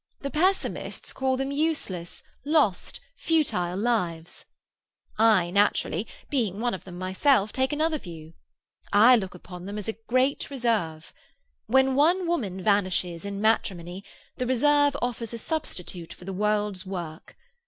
[0.21, 4.45] The pessimists call them useless, lost, futile lives.
[5.19, 8.33] I, naturally—being one of them myself—take another view.
[8.91, 11.13] I look upon them as a great reserve.
[11.67, 14.03] When one woman vanishes in matrimony,
[14.37, 17.37] the reserve offers a substitute for the world's work.